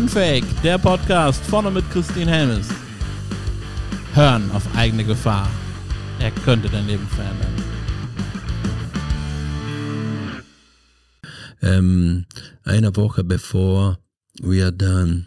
[0.00, 2.68] Unfake, der Podcast vorne mit Christine Helmes.
[4.14, 5.46] Hören auf eigene Gefahr.
[6.18, 7.54] Er könnte dein Leben verändern.
[11.60, 12.24] Ähm,
[12.64, 13.98] eine Woche bevor
[14.40, 15.26] wir dann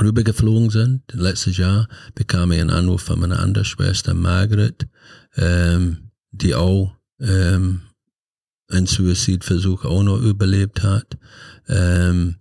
[0.00, 4.88] rübergeflogen sind, letztes Jahr, bekam ich einen Anruf von meiner anderen Schwester Margaret,
[5.36, 7.82] ähm, die auch ähm,
[8.66, 11.16] einen Suizidversuch auch noch überlebt hat.
[11.68, 12.34] Ähm,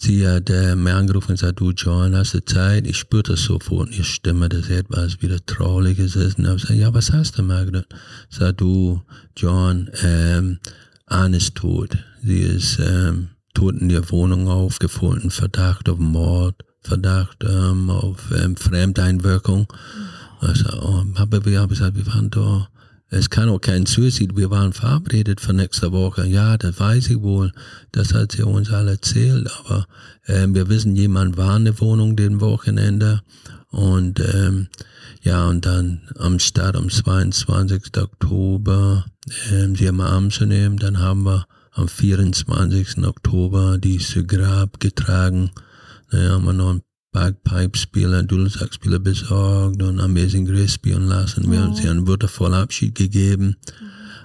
[0.00, 2.86] sie hat äh, mir angerufen und gesagt, du John, hast du Zeit?
[2.86, 6.38] Ich spürte das sofort in ihrer Stimme, dass etwas wieder Trauriges ist.
[6.38, 7.86] Und ich gesagt, ja, was hast du, Margaret?
[8.30, 9.02] Sagt du,
[9.36, 10.58] John, ähm,
[11.06, 11.98] Anne ist tot.
[12.22, 18.56] Sie ist ähm, tot in ihrer Wohnung aufgefunden, Verdacht auf Mord, Verdacht ähm, auf ähm,
[18.56, 19.66] Fremdeinwirkung.
[19.70, 20.50] Mhm.
[20.52, 22.68] Ich sag, oh, aber wir haben gesagt, wir waren da
[23.10, 24.36] es kann auch kein Suizid.
[24.36, 26.26] Wir waren verabredet für nächste Woche.
[26.26, 27.52] Ja, das weiß ich wohl.
[27.90, 29.50] Das hat sie uns alle erzählt.
[29.58, 29.86] Aber
[30.26, 33.22] äh, wir wissen, jemand war in der Wohnung den Wochenende.
[33.68, 34.68] Und ähm,
[35.22, 37.98] ja, und dann am Start am 22.
[37.98, 39.06] Oktober
[39.52, 40.78] ähm, sie am Arm zu nehmen.
[40.78, 43.04] Dann haben wir am 24.
[43.04, 45.50] Oktober die zu Grab getragen.
[46.12, 51.50] Naja, haben wir noch ein Bagpipe-Spieler, Dudelsack-Spieler besorgt und Amazing Grace spielen lassen.
[51.50, 53.56] Wir haben sie einen würdevollen Abschied gegeben.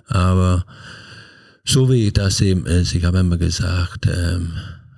[0.08, 0.66] Aber
[1.64, 4.54] so wie das eben ist, ich habe immer gesagt, ähm,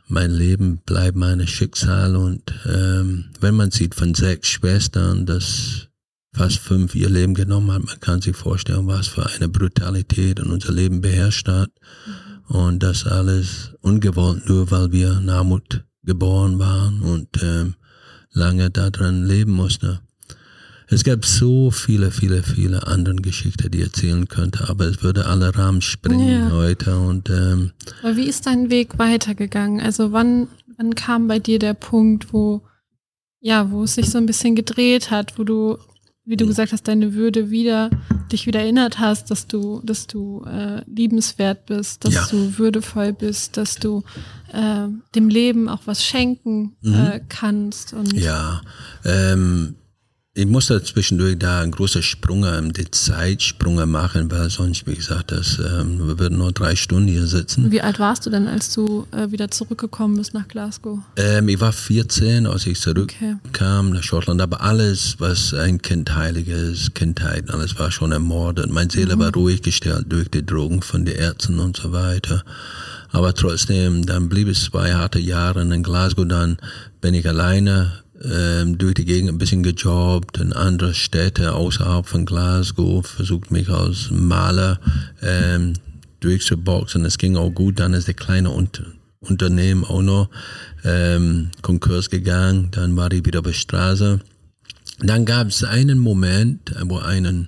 [0.10, 5.88] mein Leben bleibt mein Schicksal und ähm, wenn man sieht von sechs Schwestern, dass
[6.34, 10.52] fast fünf ihr Leben genommen hat, man kann sich vorstellen, was für eine Brutalität in
[10.52, 11.72] unser Leben beherrscht hat.
[12.06, 12.56] Mhm.
[12.56, 17.76] Und das alles ungewollt, nur weil wir in Armut geboren waren und ähm,
[18.32, 20.00] lange daran leben musste.
[20.90, 25.26] Es gab so viele, viele, viele andere Geschichten, die ich erzählen könnte, aber es würde
[25.26, 26.52] alle Rahmen springen ja.
[26.52, 26.98] heute.
[26.98, 29.82] Und, ähm, aber wie ist dein Weg weitergegangen?
[29.82, 32.62] Also wann, wann kam bei dir der Punkt, wo,
[33.42, 35.78] ja, wo es sich so ein bisschen gedreht hat, wo du
[36.28, 37.90] wie du gesagt hast, deine Würde wieder,
[38.34, 42.28] dich wieder erinnert hast, dass du, dass du äh, liebenswert bist, dass ja.
[42.30, 44.04] du würdevoll bist, dass du
[44.54, 46.94] äh, dem Leben auch was schenken mhm.
[46.94, 47.94] äh, kannst.
[47.94, 48.62] Und ja,
[49.06, 49.76] ähm,
[50.38, 55.58] ich musste zwischendurch da einen großen Sprung, die Zeitsprung machen, weil sonst, wie gesagt, das,
[55.58, 57.72] ähm, wir würden nur drei Stunden hier sitzen.
[57.72, 61.00] Wie alt warst du denn, als du äh, wieder zurückgekommen bist nach Glasgow?
[61.16, 63.96] Ähm, ich war 14, als ich zurückkam okay.
[63.96, 68.70] nach Schottland, aber alles, was ein Kind heiliges, Kindheit, alles war schon ermordet.
[68.70, 69.22] Meine Seele mhm.
[69.22, 72.44] war ruhig gestellt durch die Drogen von den Ärzten und so weiter.
[73.12, 76.58] Aber trotzdem, dann blieb es zwei harte Jahre in Glasgow, dann
[77.02, 82.26] bin ich alleine ähm, durch die Gegend ein bisschen gejobbt in andere Städte außerhalb von
[82.26, 84.80] Glasgow, versucht mich als Maler
[85.22, 85.74] ähm,
[86.20, 87.06] durchzuboxen.
[87.06, 88.84] Es ging auch gut, dann ist der kleine Unter
[89.20, 90.30] Unternehmen auch noch
[90.84, 94.20] ähm, Konkurs gegangen, dann war ich wieder auf der Straße.
[95.00, 97.48] Dann gab es einen Moment, wo eine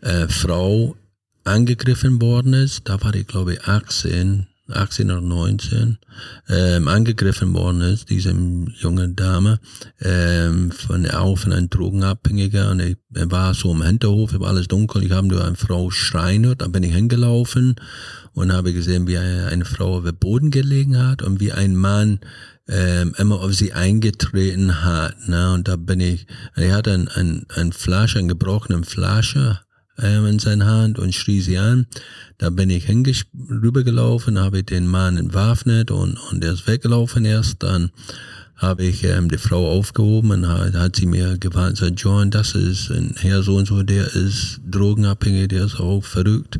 [0.00, 0.96] äh, Frau
[1.44, 5.98] angegriffen worden ist, da war ich glaube ich 18, 18 oder 19,
[6.48, 8.34] ähm, angegriffen worden ist, diese
[8.78, 9.58] junge Dame,
[10.00, 12.70] ähm, von, auch von einem Drogenabhängiger.
[12.70, 15.02] Und ich, war so im Hinterhof, war alles dunkel.
[15.02, 17.76] Ich habe nur eine Frau schreien hört, da bin ich hingelaufen
[18.32, 21.74] und habe gesehen, wie eine, eine Frau auf dem Boden gelegen hat und wie ein
[21.76, 22.20] Mann
[22.68, 25.28] ähm, immer auf sie eingetreten hat.
[25.28, 25.52] Ne?
[25.52, 29.60] Und da bin ich, er hatte ein, ein, ein Flasche, einen gebrochenen Flasche,
[29.98, 31.86] ähm, in seiner Hand und schrie sie an.
[32.38, 37.62] Da bin ich rübergelaufen, habe den Mann entwaffnet und, und er ist weggelaufen erst.
[37.62, 37.90] Dann
[38.62, 42.54] habe ich ähm, die Frau aufgehoben und hat, hat sie mir gewarnt, sagt, John, das
[42.54, 46.58] ist ein Herr so und so, der ist drogenabhängig, der ist auch verrückt,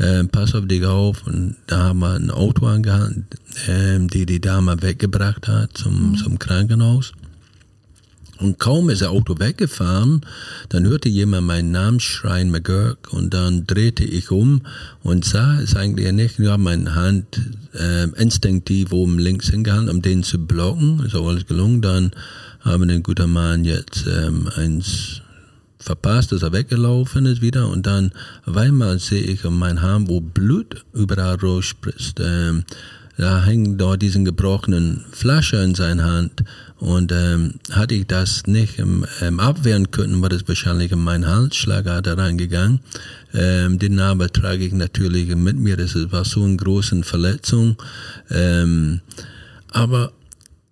[0.00, 1.26] ähm, pass auf dich auf.
[1.26, 3.26] Und da haben wir ein Auto angehalten,
[3.68, 6.16] ähm, die die Dame weggebracht hat zum, mhm.
[6.16, 7.12] zum Krankenhaus.
[8.44, 10.20] Und kaum ist der Auto weggefahren,
[10.68, 14.60] dann hörte jemand meinen Namen schreien, McGurk, und dann drehte ich um
[15.02, 16.38] und sah es eigentlich nicht.
[16.38, 17.40] Ich habe meine Hand
[17.72, 21.02] äh, instinktiv oben links hingehalten, um den zu blocken.
[21.06, 21.80] Ist auch alles gelungen.
[21.80, 22.10] Dann
[22.60, 25.22] haben den guten Mann jetzt ähm, eins
[25.78, 27.70] verpasst, dass er weggelaufen ist wieder.
[27.70, 28.12] Und dann
[28.44, 32.20] auf einmal sehe ich an meinen Haaren, wo Blut überall rausspritzt.
[32.20, 32.64] Ähm,
[33.16, 36.44] da hängt dort diesen gebrochenen Flasche in seiner Hand
[36.78, 39.06] und ähm, hatte ich das nicht ähm,
[39.38, 42.80] abwehren können, war das wahrscheinlich in meinen Halsschlagader reingegangen.
[43.32, 47.76] Ähm, den Narbe trage ich natürlich mit mir, das war so eine große Verletzung.
[48.30, 49.00] Ähm,
[49.70, 50.12] aber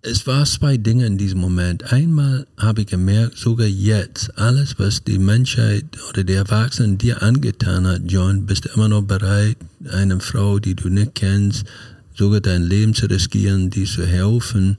[0.05, 1.93] es war zwei Dinge in diesem Moment.
[1.93, 7.87] Einmal habe ich gemerkt, sogar jetzt, alles, was die Menschheit oder die Erwachsenen dir angetan
[7.87, 9.55] hat, John, bist du immer noch bereit,
[9.89, 11.65] eine Frau, die du nicht kennst,
[12.15, 14.77] sogar dein Leben zu riskieren, die zu helfen.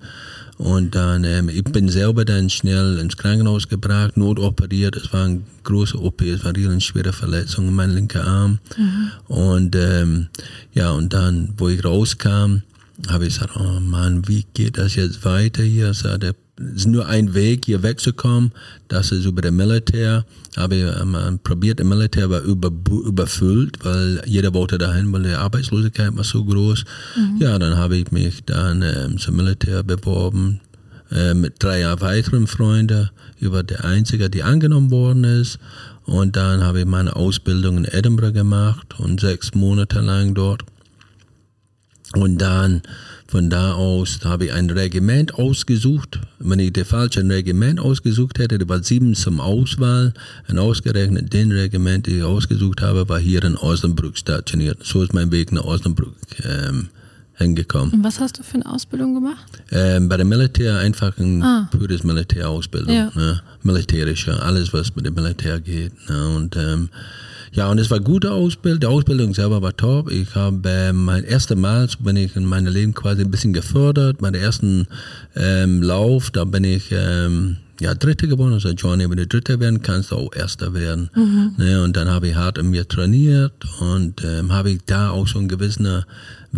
[0.57, 4.97] Und dann, ähm, ich bin selber dann schnell ins Krankenhaus gebracht, notoperiert.
[4.97, 8.59] Es war eine große OP, es war eine schwere Verletzung in meinem linken Arm.
[8.77, 9.11] Mhm.
[9.27, 10.29] Und ähm,
[10.73, 12.63] ja, und dann, wo ich rauskam,
[13.09, 15.91] habe ich gesagt, oh Mann, wie geht das jetzt weiter hier?
[15.91, 16.05] Es
[16.57, 18.53] ist nur ein Weg, hier wegzukommen.
[18.89, 20.25] Das ist über den Militär.
[20.57, 25.31] Habe ich ähm, probiert, der Militär war über, überfüllt, weil jeder wollte dahin, weil die
[25.31, 26.85] Arbeitslosigkeit war so groß.
[27.17, 27.41] Mhm.
[27.41, 30.61] Ja, dann habe ich mich dann ähm, zum Militär beworben
[31.11, 33.11] äh, mit drei weiteren Freunden.
[33.41, 35.59] Ich war der Einzige, der angenommen worden ist.
[36.07, 40.63] Und dann habe ich meine Ausbildung in Edinburgh gemacht und sechs Monate lang dort.
[42.17, 42.83] Und dann
[43.27, 46.21] von da aus habe ich ein Regiment ausgesucht.
[46.39, 50.15] Wenn ich das falsche Regiment ausgesucht hätte, da war sieben zum Auswahl.
[50.49, 54.85] Und ausgerechnet den Regiment, den ich ausgesucht habe, war hier in Osnabrück stationiert.
[54.85, 56.15] So ist mein Weg nach Osnabrück
[56.45, 56.89] ähm,
[57.37, 57.93] hingekommen.
[57.93, 59.63] Und was hast du für eine Ausbildung gemacht?
[59.73, 61.69] Ähm, bei der Militär einfach ein ah.
[61.73, 62.95] pures Militärausbildung.
[62.95, 63.11] Ja.
[63.15, 63.43] Ne?
[63.63, 65.93] Militärische, alles was mit dem Militär geht.
[66.09, 66.29] Ne?
[66.37, 66.89] Und ähm,
[67.55, 68.81] ja, und es war gute Ausbildung.
[68.81, 70.11] Die Ausbildung selber war top.
[70.11, 74.21] Ich habe äh, mein erstes Mal bin ich in meinem Leben quasi ein bisschen gefördert.
[74.21, 74.89] Der ersten
[75.37, 78.55] ähm, Lauf, da bin ich ähm, ja Dritte geworden.
[78.55, 81.11] Also Johnny, wenn du Dritter werden kannst, du auch Erster werden.
[81.15, 81.55] Mhm.
[81.57, 85.29] Ne, und dann habe ich hart in mir trainiert und ähm, habe ich da auch
[85.29, 86.07] so ein gewisser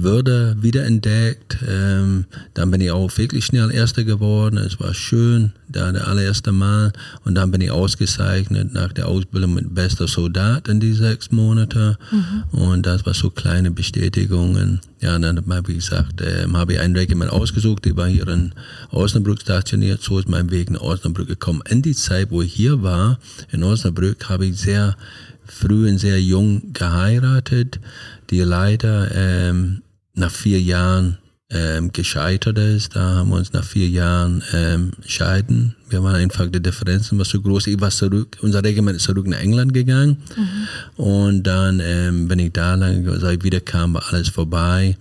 [0.02, 1.58] würde wiederentdeckt.
[1.66, 4.58] Ähm, dann bin ich auch wirklich schnell Erster geworden.
[4.58, 6.93] Es war schön, da der allererste Mal.
[7.25, 11.98] Und dann bin ich ausgezeichnet nach der Ausbildung mit bester Soldat in die sechs Monate.
[12.10, 12.58] Mhm.
[12.58, 14.81] Und das war so kleine Bestätigungen.
[15.00, 17.87] Ja, dann habe ich gesagt, äh, habe ich ein Regiment ausgesucht.
[17.87, 18.52] Ich war hier in
[18.90, 20.02] Osnabrück stationiert.
[20.02, 21.62] So ist mein Weg nach Osnabrück gekommen.
[21.69, 23.19] In die Zeit, wo ich hier war,
[23.50, 24.96] in Osnabrück, habe ich sehr
[25.46, 27.78] früh und sehr jung geheiratet,
[28.31, 29.82] die leider ähm,
[30.16, 31.18] nach vier Jahren
[31.50, 32.96] ähm, gescheitert ist.
[32.96, 35.76] Da haben wir uns nach vier Jahren ähm, scheiden.
[35.88, 37.68] Wir waren einfach, die Differenzen war so groß.
[37.68, 40.18] Ich war zurück, unser Regiment ist zurück nach England gegangen.
[40.36, 41.04] Mhm.
[41.04, 44.96] Und dann, ähm, wenn ich da lang, als ich wieder kam, war alles vorbei.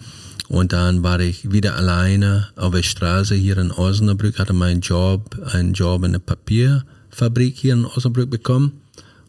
[0.47, 5.35] Und dann war ich wieder alleine auf der Straße hier in Osnabrück, hatte meinen Job,
[5.51, 8.81] einen Job in der Papierfabrik hier in Osnabrück bekommen.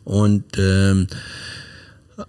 [0.04, 1.06] Und ähm,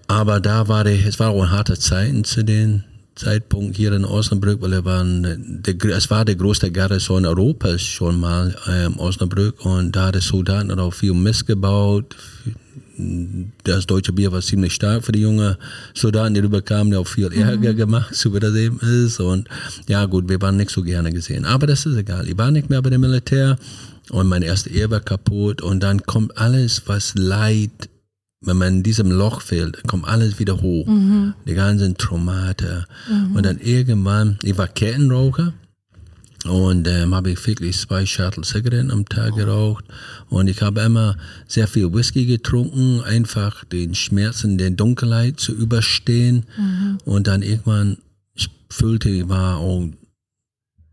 [0.07, 2.86] aber da war ich, es war auch eine harte Zeit zu den
[3.18, 7.81] Zeitpunkt hier in Osnabrück, weil er war ein, der, es war der größte Garrison Europas
[7.81, 12.16] schon mal ähm, Osnabrück und da hat die Soldaten auch viel missgebaut.
[13.64, 15.56] Das deutsche Bier war ziemlich stark für die jungen
[15.94, 17.78] Soldaten, die rüberkamen, die auch viel Ärger mhm.
[17.78, 19.20] gemacht, so wie das eben ist.
[19.20, 19.48] Und
[19.88, 21.46] ja gut, wir waren nicht so gerne gesehen.
[21.46, 22.28] Aber das ist egal.
[22.28, 23.58] Ich war nicht mehr bei dem Militär
[24.10, 27.90] und mein erste Ehe war kaputt und dann kommt alles, was Leid
[28.48, 30.88] wenn man in diesem Loch fällt, kommt alles wieder hoch.
[30.88, 31.34] Mhm.
[31.46, 32.86] Die ganzen Traumata.
[33.10, 33.36] Mhm.
[33.36, 35.54] Und dann irgendwann, ich war Kettenraucher
[36.46, 39.36] und ähm, habe ich wirklich zwei Shuttle Zigaretten am Tag oh.
[39.36, 39.86] geraucht.
[40.30, 41.18] Und ich habe immer
[41.48, 46.46] sehr viel Whisky getrunken, einfach den Schmerzen der Dunkelheit zu überstehen.
[46.58, 47.00] Mhm.
[47.04, 47.98] Und dann irgendwann
[48.34, 49.90] ich fühlte ich, war auch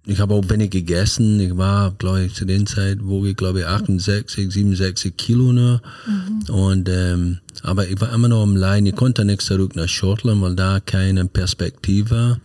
[0.06, 1.40] ich habe auch wenig gegessen.
[1.40, 5.80] Ich war, glaube ich, zu den Zeit wog ich, glaube ich, 68, 67 Kilo nur.
[6.06, 6.54] Mhm.
[6.54, 8.86] Und, ähm, aber ich war immer noch am Leiden.
[8.86, 12.38] Ich konnte nicht zurück nach Schottland, weil da keine Perspektive.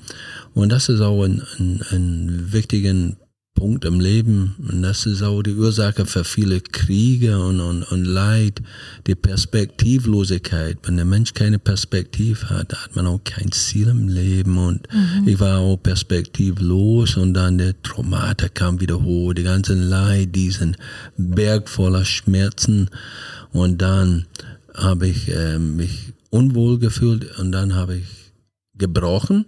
[0.53, 2.93] Und das ist auch ein, ein, ein wichtiger
[3.59, 4.55] Punkt im Leben.
[4.57, 8.61] Und das ist auch die Ursache für viele Kriege und, und, und Leid,
[9.05, 10.77] die Perspektivlosigkeit.
[10.83, 14.57] Wenn der Mensch keine Perspektive hat, hat man auch kein Ziel im Leben.
[14.57, 15.27] Und mhm.
[15.27, 20.77] ich war auch perspektivlos und dann der Traumata kam wieder hoch, die ganzen Leid, diesen
[21.17, 22.89] Berg voller Schmerzen.
[23.51, 24.25] Und dann
[24.73, 28.07] habe ich äh, mich unwohl gefühlt und dann habe ich
[28.75, 29.47] gebrochen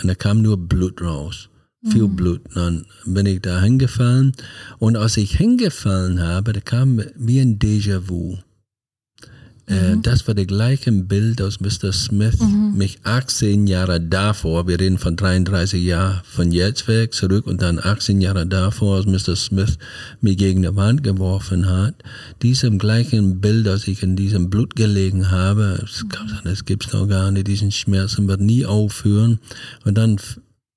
[0.00, 1.48] und da kam nur Blut raus
[1.84, 2.16] viel mhm.
[2.16, 2.40] Blut.
[2.54, 4.32] Dann bin ich da hingefallen
[4.78, 8.38] und als ich hingefallen habe, da kam wie ein Déjà-vu.
[9.68, 10.02] Äh, mhm.
[10.02, 11.92] das war das gleiche Bild aus Mr.
[11.92, 12.74] Smith, mhm.
[12.76, 17.78] mich 18 Jahre davor, wir reden von 33 Jahren von jetzt weg zurück und dann
[17.78, 19.36] 18 Jahre davor, als Mr.
[19.36, 19.78] Smith
[20.20, 21.94] mich gegen die Wand geworfen hat.
[22.42, 26.04] Diesem gleichen Bild, als ich in diesem Blut gelegen habe, das,
[26.42, 29.38] das gibt's noch gar nicht, diesen Schmerzen wird nie aufhören.
[29.84, 30.18] Und dann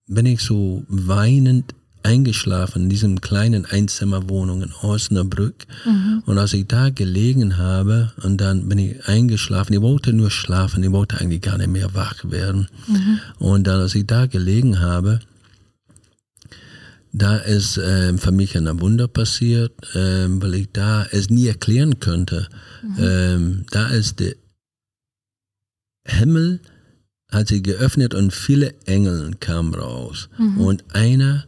[0.07, 1.73] bin ich so weinend
[2.05, 5.65] eingeschlafen in diesem kleinen Einzimmerwohnung in Osnabrück.
[5.85, 6.21] Mhm.
[6.25, 10.83] Und als ich da gelegen habe und dann bin ich eingeschlafen, ich wollte nur schlafen,
[10.83, 12.67] ich wollte eigentlich gar nicht mehr wach werden.
[12.87, 13.19] Mhm.
[13.39, 15.19] Und dann, als ich da gelegen habe,
[17.11, 21.99] da ist ähm, für mich ein Wunder passiert, ähm, weil ich da es nie erklären
[21.99, 22.47] könnte.
[22.83, 22.95] Mhm.
[22.99, 24.35] Ähm, da ist der
[26.05, 26.59] Himmel
[27.35, 30.29] hat sie geöffnet und viele Engel kamen raus.
[30.37, 30.57] Mhm.
[30.59, 31.45] Und einer,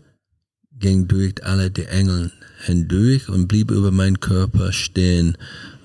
[0.79, 2.31] ging durch alle die Engel
[2.65, 5.37] hindurch und blieb über meinen Körper stehen.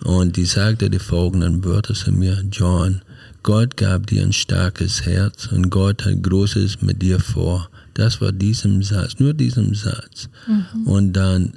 [0.04, 3.02] Und die sagte die folgenden Wörter zu mir, John,
[3.42, 7.71] Gott gab dir ein starkes Herz und Gott hat Großes mit dir vor.
[7.94, 10.28] Das war diesem Satz, nur diesem Satz.
[10.47, 10.87] Mhm.
[10.87, 11.54] Und dann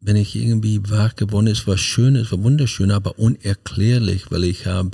[0.00, 1.46] bin ich irgendwie wach geworden.
[1.46, 4.90] Es war schön, es war wunderschön, aber unerklärlich, weil ich habe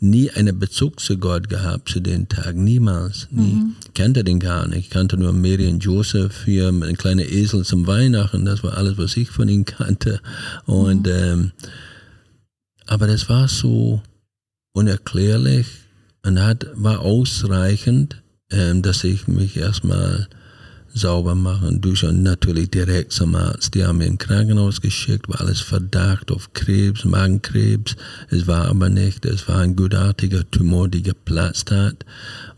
[0.00, 3.54] nie einen Bezug zu Gott gehabt zu den Tagen, niemals, nie.
[3.54, 3.76] Mhm.
[3.84, 4.78] Ich kannte den gar nicht.
[4.78, 8.44] Ich kannte nur Mary und Joseph hier mit einem kleinen Esel zum Weihnachten.
[8.44, 10.20] Das war alles, was ich von ihnen kannte.
[10.66, 11.12] Und mhm.
[11.12, 11.52] ähm,
[12.86, 14.02] aber das war so
[14.72, 15.66] unerklärlich
[16.24, 20.28] und hat war ausreichend, ähm, dass ich mich erstmal
[20.94, 23.74] sauber machen, durch und natürlich direkt zum Arzt.
[23.74, 27.96] Die haben mir ins Krankenhaus geschickt, war alles Verdacht auf Krebs, Magenkrebs.
[28.30, 32.04] Es war aber nicht, es war ein gutartiger Tumor, der geplatzt hat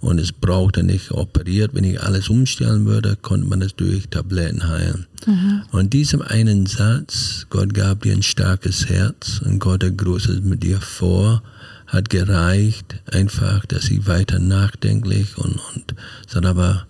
[0.01, 1.75] und es brauchte nicht operiert.
[1.75, 5.07] Wenn ich alles umstellen würde, konnte man es durch Tabletten heilen.
[5.27, 5.63] Mhm.
[5.73, 10.63] Und diesem einen Satz, Gott gab dir ein starkes Herz und Gott hat Großes mit
[10.63, 11.43] dir vor,
[11.87, 15.95] hat gereicht, einfach, dass ich weiter nachdenklich und, und
[16.29, 16.87] sagt aber,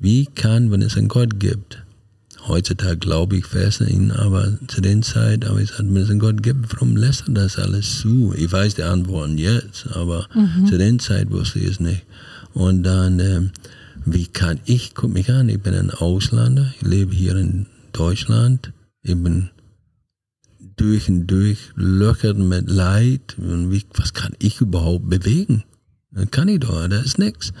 [0.00, 1.84] wie kann, wenn es einen Gott gibt,
[2.48, 6.10] heutzutage glaube ich fest an ihn, aber zu den Zeit habe ich gesagt, wenn es
[6.10, 8.34] einen Gott gibt, warum lässt er das alles zu?
[8.36, 10.66] Ich weiß die Antworten jetzt, aber mhm.
[10.66, 12.02] zu den Zeit wusste ich es nicht.
[12.54, 13.42] Und dann, äh,
[14.06, 18.72] wie kann ich, guck mich an, ich bin ein Ausländer, ich lebe hier in Deutschland,
[19.02, 19.50] ich bin
[20.76, 25.64] durch und durch löchert mit Leid und wie, was kann ich überhaupt bewegen?
[26.12, 27.52] Dann kann ich doch, das ist nichts.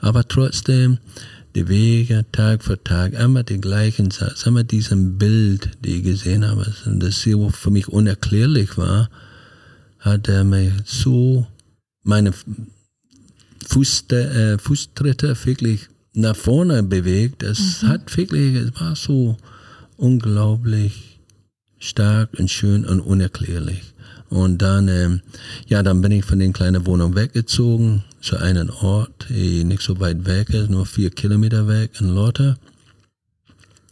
[0.00, 0.98] Aber trotzdem,
[1.56, 6.46] die Wege Tag für Tag, immer den gleichen Satz, immer diesem Bild, die ich gesehen
[6.46, 9.08] habe, und das für mich unerklärlich war,
[9.98, 11.46] hat er mich so
[12.02, 12.34] meine
[13.66, 17.42] Fußte, äh, Fußtritte wirklich nach vorne bewegt.
[17.42, 17.88] Es mhm.
[17.88, 19.38] hat wirklich, es war so
[19.96, 21.20] unglaublich
[21.78, 23.82] stark und schön und unerklärlich.
[24.28, 25.22] Und dann, ähm,
[25.68, 30.00] ja, dann bin ich von den kleinen Wohnungen weggezogen zu einem Ort, die nicht so
[30.00, 32.56] weit weg ist, nur vier Kilometer weg in Lotte.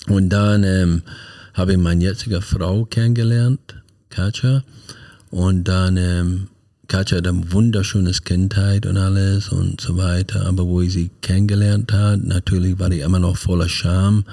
[0.09, 1.03] Und dann ähm,
[1.55, 3.77] habe ich meine jetzige Frau kennengelernt,
[4.11, 4.63] Katja.
[5.31, 6.49] Und dann, ähm,
[6.89, 10.47] Katja hat eine wunderschönes Kindheit und alles und so weiter.
[10.47, 14.25] Aber wo ich sie kennengelernt habe, natürlich war ich immer noch voller Scham,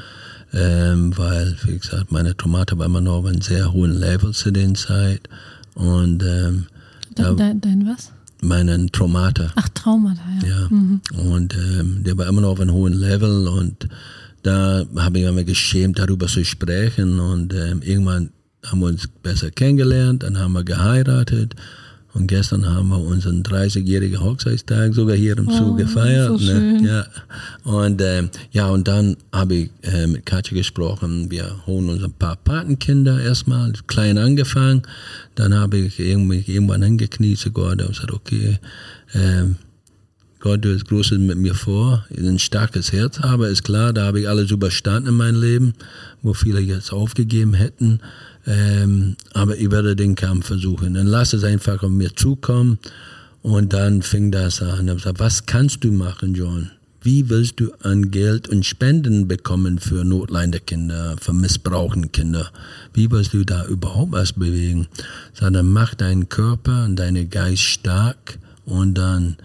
[0.54, 4.52] ähm, weil, wie gesagt, meine Tomate war immer noch auf einem sehr hohen Level zu
[4.52, 5.30] den Zeit.
[5.76, 6.68] Und ähm,
[7.16, 8.12] dein, dein, dein was?
[8.42, 9.52] Meinen Traumata.
[9.56, 10.48] Ach, Traumata, ja.
[10.50, 10.68] ja.
[10.70, 11.02] Mhm.
[11.18, 13.88] Und ähm, der war immer noch auf einem hohen Level und
[14.44, 17.20] da habe ich immer geschämt, darüber zu sprechen.
[17.20, 18.32] Und ähm, irgendwann
[18.66, 21.56] haben wir uns besser kennengelernt, dann haben wir geheiratet
[22.14, 26.40] und gestern haben wir unseren 30-jährigen Hochzeitstag sogar hier im Zoo oh, gefeiert.
[26.40, 26.82] So ne?
[26.84, 27.06] Ja.
[27.64, 31.32] Und ähm, ja, und dann habe ich äh, mit Katja gesprochen.
[31.32, 34.82] Wir holen uns ein paar Patenkinder erstmal, klein angefangen.
[35.36, 38.60] Dann habe ich irgendwie, irgendwann hingekniet zu Gott und gesagt, okay,
[39.14, 39.56] ähm,
[40.42, 44.22] Gott, du hast Großes mit mir vor, ein starkes Herz habe, ist klar, da habe
[44.22, 45.74] ich alles überstanden in meinem Leben,
[46.24, 48.00] wo viele jetzt aufgegeben hätten.
[48.48, 50.96] Ähm, aber ich werde den Kampf versuchen.
[50.96, 52.80] Dann lass es einfach auf mir zukommen.
[53.42, 54.88] Und dann fing das an.
[54.88, 56.72] Ich gesagt, was kannst du machen, John?
[57.04, 62.52] Wie willst du an Geld und Spenden bekommen für notleidende Kinder, für missbrauchende Kinder?
[62.94, 64.88] Wie willst du da überhaupt was bewegen?
[65.34, 69.38] Sondern mach deinen Körper und deinen Geist stark und dann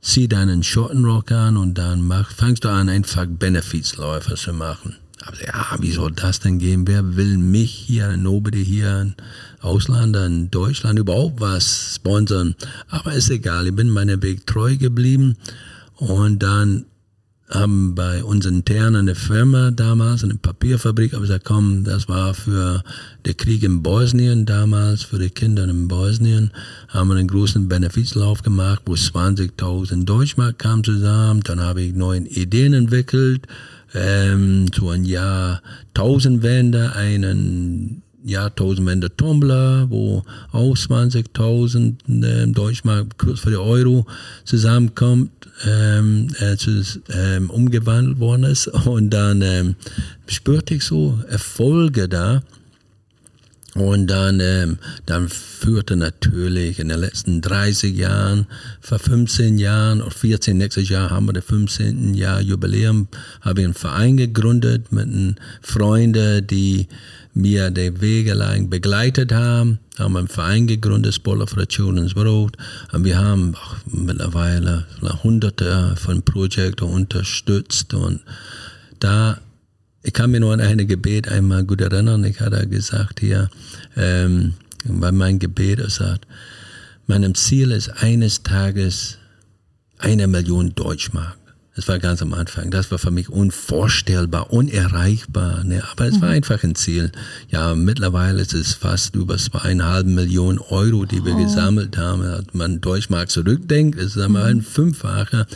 [0.00, 4.94] zieh deinen Schottenrock an und dann mach, fangst du an, einfach Benefizläufe zu machen.
[5.26, 6.86] Aber ja, wie soll das denn gehen?
[6.86, 9.14] Wer will mich hier, nobody hier, ein
[9.60, 12.54] Ausländer in Deutschland überhaupt was sponsern?
[12.88, 15.36] Aber ist egal, ich bin meinem Weg treu geblieben.
[15.96, 16.86] Und dann
[17.50, 22.82] haben bei uns intern eine Firma damals, eine Papierfabrik, aber gesagt, komm, das war für
[23.24, 26.50] den Krieg in Bosnien damals, für die Kinder in Bosnien,
[26.88, 31.42] haben wir einen großen Benefizlauf gemacht, wo 20.000 Deutschmark kamen zusammen.
[31.44, 33.46] Dann habe ich neue Ideen entwickelt
[33.94, 35.62] ähm, zu einem Jahr
[35.94, 44.06] Tausendwende, einen Jahr Tausendwende Tumbler, wo auch 20.000 äh, Deutschmark kurz vor der Euro
[44.44, 45.30] zusammenkommt,
[45.66, 46.56] ähm, äh,
[47.12, 48.68] ähm, umgewandelt worden ist.
[48.68, 49.76] Und dann ähm,
[50.26, 52.42] spürte ich so Erfolge da.
[53.74, 58.46] Und dann, ähm, dann führte natürlich in den letzten 30 Jahren,
[58.80, 62.14] vor 15 Jahren oder 14, nächstes Jahr haben wir das 15.
[62.14, 63.08] Jahr Jubiläum,
[63.40, 66.86] habe ich einen Verein gegründet mit Freunden, die
[67.34, 72.56] mir den Wege lang begleitet haben, haben einen Verein gegründet, Spoiler for the Children's World.
[72.92, 74.86] Und wir haben mittlerweile
[75.24, 78.20] hunderte von Projekten unterstützt und
[79.00, 79.38] da
[80.04, 82.24] ich kann mir nur an eine Gebet einmal gut erinnern.
[82.24, 83.48] Ich hatte gesagt hier,
[83.96, 84.52] ähm,
[84.84, 86.26] bei meinem Gebet, er sagt,
[87.06, 89.16] meinem Ziel ist eines Tages
[89.98, 91.38] eine Million Deutschmark.
[91.76, 92.70] Das war ganz am Anfang.
[92.70, 95.64] Das war für mich unvorstellbar, unerreichbar.
[95.64, 95.82] Ne?
[95.90, 96.22] Aber es mhm.
[96.22, 97.10] war einfach ein Ziel.
[97.48, 101.42] Ja, mittlerweile ist es fast über zweieinhalb Millionen Euro, die wir oh.
[101.42, 102.22] gesammelt haben.
[102.22, 104.60] Wenn man Deutschmark zurückdenkt, ist es einmal mhm.
[104.60, 105.46] ein Fünffacher.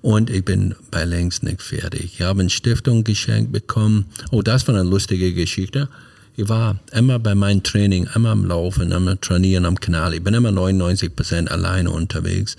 [0.00, 2.12] Und ich bin bei längst nicht fertig.
[2.14, 4.06] Ich habe eine Stiftung geschenkt bekommen.
[4.30, 5.88] Oh, das war eine lustige Geschichte.
[6.36, 10.14] Ich war immer bei meinem Training, immer am Laufen, immer trainieren am Kanal.
[10.14, 12.56] Ich bin immer 99 Prozent alleine unterwegs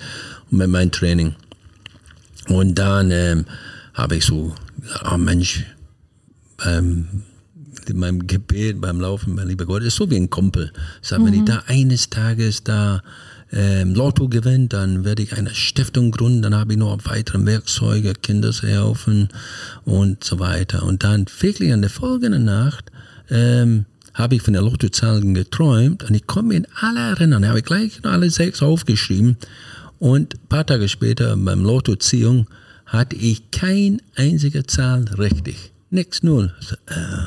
[0.50, 1.36] und mit meinem Training.
[2.47, 3.45] Und dann ähm,
[3.93, 4.53] habe ich so,
[5.11, 5.65] oh Mensch,
[6.57, 7.07] beim,
[7.93, 10.71] meinem Gebet, beim Laufen, mein lieber Gott, ist so wie ein Kumpel.
[11.01, 11.25] Sag, mhm.
[11.25, 11.45] wenn ich mhm.
[11.45, 13.01] da eines Tages da
[13.51, 18.13] ähm, Lotto gewinnt, dann werde ich eine Stiftung gründen, dann habe ich noch weitere Werkzeuge,
[18.13, 19.29] Kindershilfen
[19.85, 20.83] und so weiter.
[20.83, 22.91] Und dann wirklich in der folgenden Nacht
[23.29, 27.43] ähm, habe ich von der Lottozahlen geträumt und ich komme in alle erinnern.
[27.43, 29.37] Da habe ich gleich alle sechs aufgeschrieben
[29.99, 32.47] und ein paar Tage später beim Lottoziehung
[32.85, 35.71] hatte ich kein einzige Zahl richtig.
[35.89, 36.53] Nichts, null.
[36.59, 37.25] So, äh,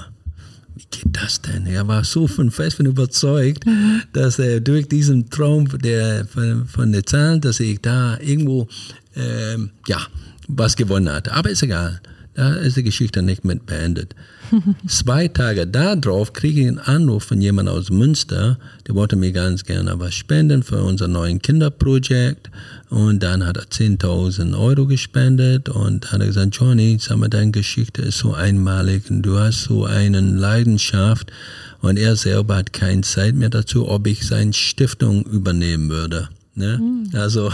[0.77, 1.67] wie geht das denn?
[1.67, 4.03] Er war so von fest von überzeugt, mhm.
[4.13, 8.69] dass er durch diesen Traum der, von, von der Zahl, dass ich da irgendwo,
[9.17, 9.99] ähm, ja,
[10.47, 11.33] was gewonnen hatte.
[11.33, 12.01] Aber ist egal.
[12.39, 14.15] Da ist die Geschichte nicht mit beendet.
[14.87, 19.65] Zwei Tage darauf kriege ich einen Anruf von jemandem aus Münster, der wollte mir ganz
[19.65, 22.49] gerne was spenden für unser neuen Kinderprojekt.
[22.91, 27.51] Und dann hat er 10.000 Euro gespendet und hat er gesagt, Johnny, sag mal, deine
[27.51, 31.33] Geschichte ist so einmalig und du hast so eine Leidenschaft.
[31.81, 36.29] Und er selber hat keine Zeit mehr dazu, ob ich seine Stiftung übernehmen würde.
[36.59, 36.79] Ne?
[36.79, 37.11] Mhm.
[37.15, 37.53] Also,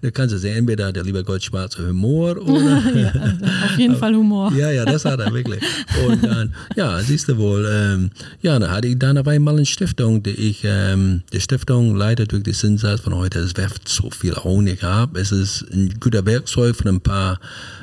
[0.00, 2.82] du kannst es sehen, entweder hat der lieber Gott schwarzer Humor oder.
[2.94, 4.52] ja, also auf jeden Fall Humor.
[4.56, 5.62] Ja, ja, das hat er wirklich.
[6.06, 9.66] Und dann, ja, siehst du wohl, ähm, ja, da hatte ich dann auf einmal eine
[9.66, 14.10] Stiftung, die ich, ähm, die Stiftung leider durch die Zinssatz von heute, es werft so
[14.10, 15.16] viel Honig ab.
[15.16, 17.38] Es ist ein guter Werkzeug für ein paar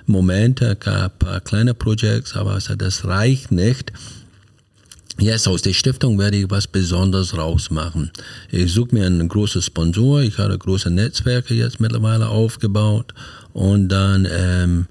[0.08, 3.94] Momente, ein paar kleine Projekte, aber das reicht nicht
[5.20, 8.12] Jetzt aus der Stiftung werde ich was Besonderes rausmachen.
[8.52, 10.22] Ich suche mir einen großen Sponsor.
[10.22, 13.16] Ich habe große Netzwerke jetzt mittlerweile aufgebaut.
[13.52, 14.86] Und dann ähm,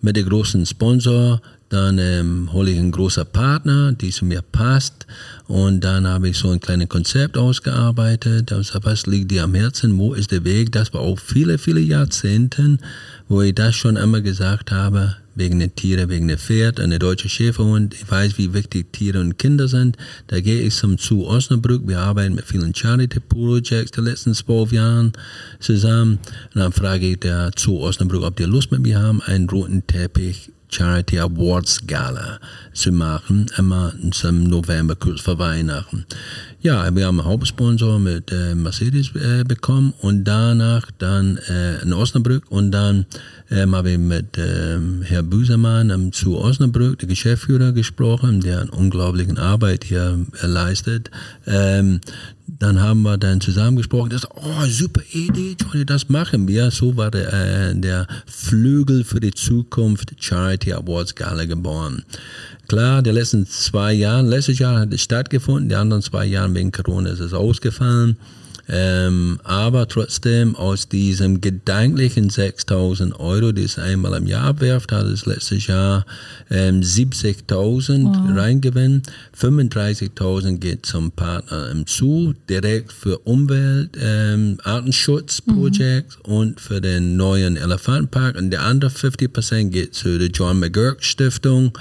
[0.00, 5.06] mit dem großen Sponsor, dann ähm, hole ich einen großen Partner, die zu mir passt.
[5.48, 8.52] Und dann habe ich so ein kleines Konzept ausgearbeitet.
[8.52, 9.98] Also was liegt dir am Herzen?
[9.98, 10.70] Wo ist der Weg?
[10.70, 12.78] Das war auch viele, viele Jahrzehnte,
[13.32, 17.30] wo ich das schon immer gesagt habe wegen der Tiere, wegen der Pferd, eine deutsche
[17.30, 17.94] Schäferhund.
[17.94, 19.96] Ich weiß, wie wichtig Tiere und Kinder sind.
[20.26, 21.88] Da gehe ich zum Zoo Osnabrück.
[21.88, 25.12] Wir arbeiten mit vielen Charity Projects der letzten zwölf Jahren
[25.60, 26.18] zusammen.
[26.54, 29.86] Und dann frage ich der Zoo Osnabrück, ob die Lust mit mir haben, einen roten
[29.86, 32.40] Teppich Charity Awards Gala
[32.72, 36.06] zu machen, immer im November, kurz vor Weihnachten.
[36.60, 41.92] Ja, wir haben einen Hauptsponsor mit äh, Mercedes äh, bekommen und danach dann äh, in
[41.92, 43.04] Osnabrück und dann
[43.50, 48.70] ähm, habe ich mit ähm, Herr Büsemann ähm, zu Osnabrück, der Geschäftsführer, gesprochen, der eine
[48.70, 51.10] unglaubliche Arbeit hier äh, leistet.
[51.46, 52.00] Ähm,
[52.62, 56.70] dann haben wir dann zusammen gesprochen, das, oh, super Idee, Johnny, das machen wir.
[56.70, 62.04] So war der, äh, der Flügel für die Zukunft Charity Awards Gala geboren.
[62.68, 66.70] Klar, die letzten zwei Jahre, letztes Jahr hat es stattgefunden, die anderen zwei Jahre wegen
[66.70, 68.16] Corona ist es ausgefallen.
[68.74, 75.04] Ähm, aber trotzdem aus diesem gedanklichen 6000 Euro, die es einmal im Jahr werft, hat
[75.04, 76.06] es letztes Jahr
[76.50, 78.34] ähm, 70.000 wow.
[78.34, 79.02] reingewinnen.
[79.38, 86.32] 35.000 geht zum Partner im Zoo, direkt für Umwelt, ähm, Artenschutzprojekt mhm.
[86.32, 88.36] und für den neuen Elefantenpark.
[88.36, 91.76] Und der andere 50% geht zu der John McGurk Stiftung,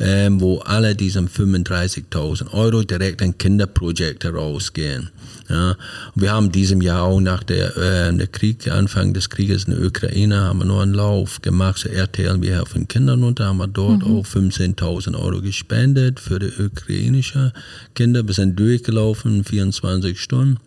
[0.00, 5.10] ähm, wo alle diesen 35.000 Euro direkt in Kinderprojekte rausgehen.
[5.48, 5.76] Ja.
[6.14, 9.84] Wir haben diesem Jahr auch nach der, äh, der Krieg, Anfang des Krieges in der
[9.84, 13.58] Ukraine, haben wir nur einen Lauf gemacht zu RTL, wir helfen Kindern und da haben
[13.58, 14.18] wir dort mhm.
[14.18, 17.52] auch 15.000 Euro gespendet für die ukrainischen
[17.94, 18.26] Kinder.
[18.26, 20.58] Wir sind durchgelaufen, 24 Stunden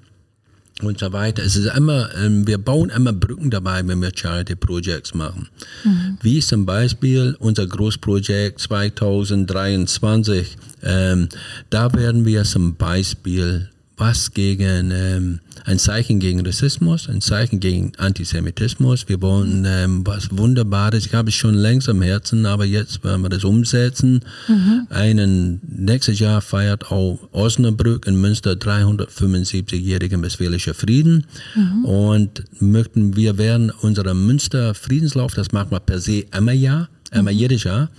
[0.82, 1.44] und so weiter.
[1.44, 5.48] Es ist immer, ähm, wir bauen immer Brücken dabei, wenn wir Charity Projects machen.
[5.84, 6.18] Mhm.
[6.22, 10.58] Wie zum Beispiel unser Großprojekt 2023.
[10.84, 11.30] Ähm,
[11.70, 17.94] da werden wir zum Beispiel was gegen ähm, ein Zeichen gegen Rassismus, ein Zeichen gegen
[17.98, 19.08] Antisemitismus.
[19.08, 21.06] Wir wollen ähm, was Wunderbares.
[21.06, 24.22] Ich habe es schon längst am Herzen, aber jetzt werden wir das umsetzen.
[24.48, 24.88] Mhm.
[24.90, 31.86] Einen nächstes Jahr feiert auch Osnabrück in Münster 375-jährigen Westfälischer Frieden mhm.
[31.86, 37.34] und möchten wir werden unserer Münster Friedenslauf, das machen wir per se immer Jahr Einmal
[37.34, 37.90] Jahr.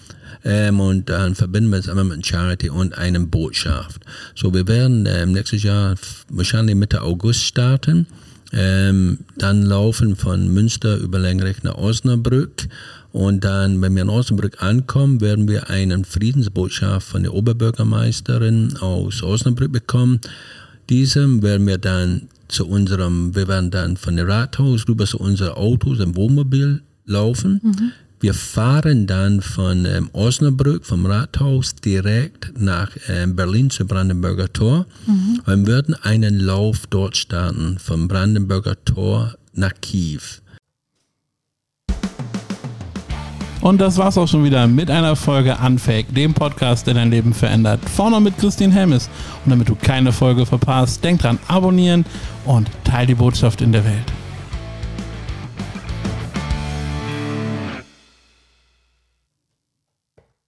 [0.44, 4.02] Ähm, und dann verbinden wir es einmal mit Charity und einem Botschaft.
[4.34, 5.96] So, wir werden ähm, nächstes Jahr
[6.28, 8.06] wahrscheinlich Mitte August starten.
[8.52, 12.68] Ähm, dann laufen von Münster über Lengrecht nach Osnabrück.
[13.12, 19.22] Und dann, wenn wir in Osnabrück ankommen, werden wir einen Friedensbotschaft von der Oberbürgermeisterin aus
[19.22, 20.20] Osnabrück bekommen.
[20.90, 25.54] Diesem werden wir dann zu unserem, wir werden dann von der Rathaus rüber zu unseren
[25.54, 27.60] Autos im Wohnmobil laufen.
[27.62, 27.92] Mhm.
[28.26, 34.86] Wir fahren dann von ähm, Osnabrück, vom Rathaus, direkt nach ähm, Berlin zum Brandenburger Tor
[35.06, 35.42] mhm.
[35.46, 40.22] und würden einen Lauf dort starten, vom Brandenburger Tor nach Kiew.
[43.60, 47.32] Und das war's auch schon wieder mit einer Folge Unfake, dem Podcast, der dein Leben
[47.32, 47.78] verändert.
[47.88, 49.08] Vorne mit Christine Helmes.
[49.44, 52.04] Und damit du keine Folge verpasst, denk dran, abonnieren
[52.44, 54.25] und teil die Botschaft in der Welt.